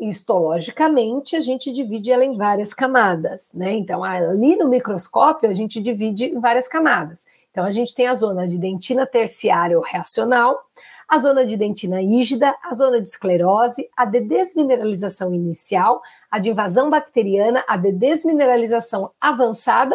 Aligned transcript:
histologicamente, 0.00 1.36
a 1.36 1.40
gente 1.40 1.70
divide 1.70 2.10
ela 2.10 2.24
em 2.24 2.36
várias 2.36 2.72
camadas, 2.72 3.52
né? 3.54 3.74
Então, 3.74 4.02
ali 4.02 4.56
no 4.56 4.66
microscópio, 4.66 5.50
a 5.50 5.54
gente 5.54 5.80
divide 5.80 6.26
em 6.26 6.40
várias 6.40 6.66
camadas. 6.66 7.26
Então, 7.50 7.64
a 7.64 7.70
gente 7.70 7.94
tem 7.94 8.06
a 8.06 8.14
zona 8.14 8.48
de 8.48 8.58
dentina 8.58 9.06
terciária 9.06 9.76
ou 9.76 9.84
reacional, 9.84 10.58
a 11.08 11.18
zona 11.18 11.44
de 11.44 11.56
dentina 11.56 12.00
rígida, 12.00 12.56
a 12.62 12.72
zona 12.72 13.02
de 13.02 13.08
esclerose, 13.08 13.90
a 13.96 14.04
de 14.04 14.20
desmineralização 14.20 15.34
inicial, 15.34 16.00
a 16.30 16.38
de 16.38 16.50
invasão 16.50 16.88
bacteriana, 16.88 17.64
a 17.68 17.76
de 17.76 17.92
desmineralização 17.92 19.10
avançada 19.20 19.94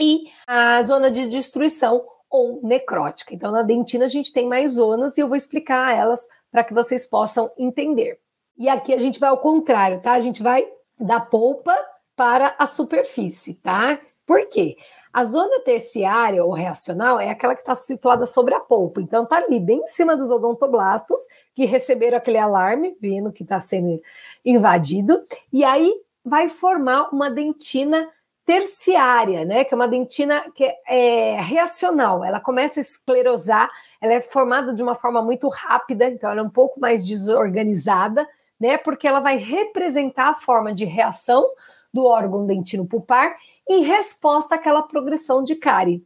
e 0.00 0.30
a 0.46 0.80
zona 0.82 1.10
de 1.10 1.28
destruição 1.28 2.04
ou 2.30 2.60
necrótica. 2.62 3.34
Então, 3.34 3.52
na 3.52 3.62
dentina, 3.62 4.06
a 4.06 4.08
gente 4.08 4.32
tem 4.32 4.48
mais 4.48 4.72
zonas 4.72 5.18
e 5.18 5.20
eu 5.20 5.28
vou 5.28 5.36
explicar 5.36 5.94
elas 5.94 6.28
para 6.50 6.64
que 6.64 6.72
vocês 6.72 7.06
possam 7.06 7.50
entender. 7.58 8.18
E 8.56 8.68
aqui 8.68 8.92
a 8.92 8.98
gente 8.98 9.18
vai 9.18 9.30
ao 9.30 9.38
contrário, 9.38 10.00
tá? 10.00 10.12
A 10.12 10.20
gente 10.20 10.42
vai 10.42 10.66
da 10.98 11.20
polpa 11.20 11.74
para 12.14 12.54
a 12.58 12.66
superfície, 12.66 13.54
tá? 13.54 13.98
Por 14.26 14.48
quê? 14.48 14.76
A 15.12 15.24
zona 15.24 15.60
terciária 15.60 16.44
ou 16.44 16.52
reacional 16.52 17.18
é 17.18 17.28
aquela 17.28 17.54
que 17.54 17.60
está 17.60 17.74
situada 17.74 18.24
sobre 18.24 18.54
a 18.54 18.60
polpa. 18.60 19.00
Então, 19.00 19.24
está 19.24 19.36
ali, 19.36 19.58
bem 19.58 19.80
em 19.80 19.86
cima 19.86 20.16
dos 20.16 20.30
odontoblastos, 20.30 21.18
que 21.54 21.66
receberam 21.66 22.16
aquele 22.16 22.38
alarme, 22.38 22.96
vendo 23.00 23.32
que 23.32 23.42
está 23.42 23.60
sendo 23.60 24.00
invadido, 24.44 25.22
e 25.52 25.64
aí 25.64 25.92
vai 26.24 26.48
formar 26.48 27.12
uma 27.12 27.28
dentina 27.28 28.08
terciária, 28.44 29.44
né? 29.44 29.64
Que 29.64 29.74
é 29.74 29.76
uma 29.76 29.88
dentina 29.88 30.44
que 30.54 30.64
é, 30.64 31.34
é 31.34 31.40
reacional. 31.40 32.24
Ela 32.24 32.40
começa 32.40 32.80
a 32.80 32.82
esclerosar, 32.82 33.70
ela 34.00 34.14
é 34.14 34.20
formada 34.20 34.74
de 34.74 34.82
uma 34.82 34.94
forma 34.94 35.20
muito 35.22 35.48
rápida, 35.48 36.06
então 36.08 36.30
ela 36.30 36.40
é 36.40 36.44
um 36.44 36.50
pouco 36.50 36.80
mais 36.80 37.04
desorganizada, 37.04 38.26
né? 38.62 38.78
Porque 38.78 39.08
ela 39.08 39.18
vai 39.18 39.36
representar 39.38 40.28
a 40.28 40.34
forma 40.34 40.72
de 40.72 40.84
reação 40.84 41.44
do 41.92 42.04
órgão 42.04 42.46
dentino 42.46 42.86
pulpar 42.86 43.36
em 43.68 43.82
resposta 43.82 44.54
àquela 44.54 44.82
progressão 44.82 45.42
de 45.42 45.56
cárie. 45.56 46.04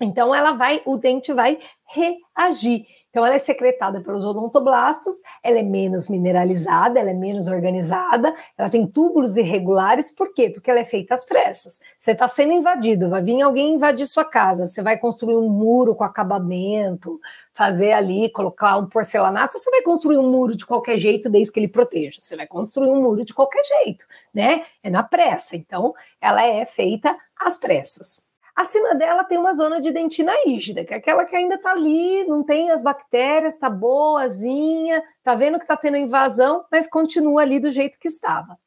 Então 0.00 0.34
ela 0.34 0.52
vai, 0.52 0.80
o 0.84 0.96
dente 0.96 1.32
vai 1.32 1.58
reagir. 1.84 2.86
Então 3.10 3.24
ela 3.24 3.34
é 3.34 3.38
secretada 3.38 4.02
pelos 4.02 4.24
odontoblastos, 4.24 5.16
ela 5.42 5.58
é 5.58 5.62
menos 5.62 6.08
mineralizada, 6.08 7.00
ela 7.00 7.10
é 7.10 7.14
menos 7.14 7.48
organizada, 7.48 8.32
ela 8.56 8.70
tem 8.70 8.86
túbulos 8.86 9.36
irregulares, 9.36 10.14
por 10.14 10.32
quê? 10.34 10.50
Porque 10.50 10.70
ela 10.70 10.80
é 10.80 10.84
feita 10.84 11.14
às 11.14 11.24
pressas. 11.24 11.80
Você 11.96 12.12
está 12.12 12.28
sendo 12.28 12.52
invadido, 12.52 13.10
vai 13.10 13.22
vir 13.22 13.40
alguém 13.42 13.74
invadir 13.74 14.06
sua 14.06 14.24
casa, 14.24 14.66
você 14.66 14.82
vai 14.82 14.98
construir 14.98 15.36
um 15.36 15.48
muro 15.48 15.96
com 15.96 16.04
acabamento, 16.04 17.18
fazer 17.54 17.92
ali, 17.92 18.30
colocar 18.30 18.76
um 18.78 18.86
porcelanato, 18.86 19.58
você 19.58 19.70
vai 19.70 19.82
construir 19.82 20.18
um 20.18 20.30
muro 20.30 20.56
de 20.56 20.64
qualquer 20.64 20.98
jeito, 20.98 21.28
desde 21.28 21.52
que 21.52 21.58
ele 21.58 21.68
proteja. 21.68 22.18
Você 22.20 22.36
vai 22.36 22.46
construir 22.46 22.90
um 22.90 23.02
muro 23.02 23.24
de 23.24 23.34
qualquer 23.34 23.62
jeito, 23.64 24.06
né? 24.32 24.64
É 24.82 24.90
na 24.90 25.02
pressa. 25.02 25.56
Então, 25.56 25.92
ela 26.20 26.44
é 26.44 26.64
feita 26.64 27.16
às 27.36 27.58
pressas. 27.58 28.27
Acima 28.58 28.92
dela 28.96 29.22
tem 29.22 29.38
uma 29.38 29.52
zona 29.52 29.80
de 29.80 29.92
dentina 29.92 30.32
rígida, 30.44 30.84
que 30.84 30.92
é 30.92 30.96
aquela 30.96 31.24
que 31.24 31.36
ainda 31.36 31.54
está 31.54 31.70
ali, 31.70 32.24
não 32.24 32.42
tem 32.42 32.72
as 32.72 32.82
bactérias, 32.82 33.54
está 33.54 33.70
boazinha, 33.70 35.00
está 35.16 35.36
vendo 35.36 35.58
que 35.58 35.64
está 35.64 35.76
tendo 35.76 35.96
invasão, 35.96 36.64
mas 36.68 36.90
continua 36.90 37.42
ali 37.42 37.60
do 37.60 37.70
jeito 37.70 38.00
que 38.00 38.08
estava. 38.08 38.58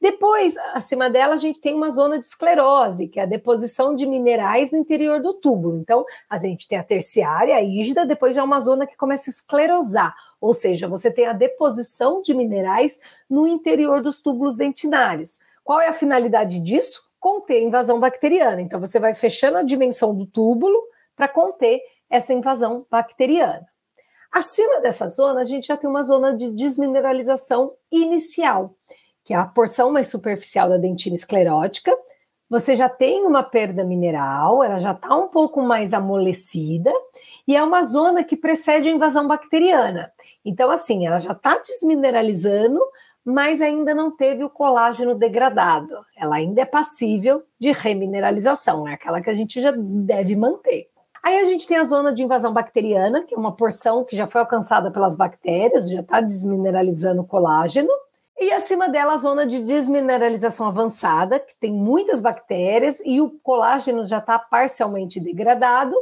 Depois, 0.00 0.56
acima 0.74 1.08
dela, 1.08 1.34
a 1.34 1.36
gente 1.36 1.60
tem 1.60 1.76
uma 1.76 1.90
zona 1.90 2.18
de 2.18 2.26
esclerose, 2.26 3.06
que 3.06 3.20
é 3.20 3.22
a 3.22 3.26
deposição 3.26 3.94
de 3.94 4.04
minerais 4.04 4.72
no 4.72 4.78
interior 4.78 5.22
do 5.22 5.32
túbulo. 5.32 5.78
Então, 5.78 6.04
a 6.28 6.38
gente 6.38 6.66
tem 6.66 6.76
a 6.76 6.82
terciária, 6.82 7.54
a 7.54 7.60
rígida, 7.60 8.04
depois 8.04 8.34
já 8.34 8.40
é 8.40 8.44
uma 8.44 8.58
zona 8.58 8.84
que 8.84 8.96
começa 8.96 9.30
a 9.30 9.32
esclerosar, 9.32 10.12
ou 10.40 10.52
seja, 10.52 10.88
você 10.88 11.08
tem 11.08 11.24
a 11.24 11.32
deposição 11.32 12.20
de 12.20 12.34
minerais 12.34 12.98
no 13.30 13.46
interior 13.46 14.02
dos 14.02 14.20
túbulos 14.20 14.56
dentinários. 14.56 15.38
Qual 15.62 15.80
é 15.80 15.86
a 15.86 15.92
finalidade 15.92 16.58
disso? 16.58 17.05
Conter 17.26 17.60
invasão 17.60 17.98
bacteriana. 17.98 18.62
Então, 18.62 18.78
você 18.78 19.00
vai 19.00 19.12
fechando 19.12 19.58
a 19.58 19.64
dimensão 19.64 20.14
do 20.14 20.24
túbulo 20.24 20.80
para 21.16 21.26
conter 21.26 21.80
essa 22.08 22.32
invasão 22.32 22.86
bacteriana. 22.88 23.66
Acima 24.30 24.80
dessa 24.80 25.08
zona, 25.08 25.40
a 25.40 25.44
gente 25.44 25.66
já 25.66 25.76
tem 25.76 25.90
uma 25.90 26.02
zona 26.02 26.36
de 26.36 26.52
desmineralização 26.52 27.72
inicial, 27.90 28.76
que 29.24 29.34
é 29.34 29.36
a 29.36 29.44
porção 29.44 29.90
mais 29.90 30.06
superficial 30.06 30.68
da 30.68 30.76
dentina 30.76 31.16
esclerótica. 31.16 31.92
Você 32.48 32.76
já 32.76 32.88
tem 32.88 33.26
uma 33.26 33.42
perda 33.42 33.84
mineral, 33.84 34.62
ela 34.62 34.78
já 34.78 34.92
está 34.92 35.16
um 35.16 35.26
pouco 35.26 35.60
mais 35.60 35.92
amolecida, 35.92 36.92
e 37.48 37.56
é 37.56 37.62
uma 37.64 37.82
zona 37.82 38.22
que 38.22 38.36
precede 38.36 38.88
a 38.88 38.92
invasão 38.92 39.26
bacteriana. 39.26 40.12
Então, 40.44 40.70
assim, 40.70 41.08
ela 41.08 41.18
já 41.18 41.32
está 41.32 41.58
desmineralizando, 41.58 42.80
mas 43.26 43.60
ainda 43.60 43.92
não 43.92 44.08
teve 44.08 44.44
o 44.44 44.48
colágeno 44.48 45.12
degradado. 45.12 45.96
Ela 46.16 46.36
ainda 46.36 46.60
é 46.60 46.64
passível 46.64 47.42
de 47.58 47.72
remineralização, 47.72 48.86
é 48.86 48.94
aquela 48.94 49.20
que 49.20 49.28
a 49.28 49.34
gente 49.34 49.60
já 49.60 49.72
deve 49.76 50.36
manter. 50.36 50.88
Aí 51.24 51.40
a 51.40 51.44
gente 51.44 51.66
tem 51.66 51.76
a 51.76 51.82
zona 51.82 52.14
de 52.14 52.22
invasão 52.22 52.52
bacteriana, 52.52 53.24
que 53.24 53.34
é 53.34 53.36
uma 53.38 53.50
porção 53.50 54.04
que 54.04 54.14
já 54.14 54.28
foi 54.28 54.40
alcançada 54.40 54.92
pelas 54.92 55.16
bactérias, 55.16 55.90
já 55.90 55.98
está 55.98 56.20
desmineralizando 56.20 57.22
o 57.22 57.26
colágeno. 57.26 57.90
E 58.38 58.52
acima 58.52 58.88
dela 58.88 59.14
a 59.14 59.16
zona 59.16 59.44
de 59.44 59.60
desmineralização 59.64 60.68
avançada, 60.68 61.40
que 61.40 61.56
tem 61.58 61.72
muitas 61.72 62.22
bactérias 62.22 63.02
e 63.04 63.20
o 63.20 63.30
colágeno 63.42 64.04
já 64.04 64.18
está 64.18 64.38
parcialmente 64.38 65.18
degradado. 65.18 65.96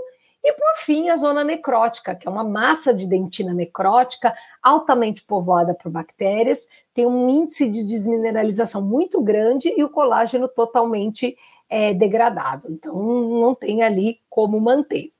E 0.45 0.53
por 0.53 0.77
fim, 0.85 1.09
a 1.09 1.17
zona 1.17 1.43
necrótica, 1.43 2.15
que 2.15 2.29
é 2.29 2.31
uma 2.31 2.45
massa 2.45 2.93
de 2.93 3.09
dentina 3.09 3.55
necrótica 3.55 4.35
altamente 4.63 5.25
povoada 5.25 5.75
por 5.75 5.91
bactérias, 5.91 6.69
tem 6.93 7.07
um 7.07 7.31
índice 7.31 7.71
de 7.71 7.83
desmineralização 7.83 8.83
muito 8.83 9.23
grande 9.23 9.73
e 9.75 9.83
o 9.83 9.89
colágeno 9.89 10.47
totalmente 10.47 11.35
é, 11.67 11.95
degradado. 11.95 12.69
Então, 12.71 12.95
não 12.95 13.55
tem 13.55 13.83
ali 13.83 14.21
como 14.29 14.61
manter. 14.61 15.14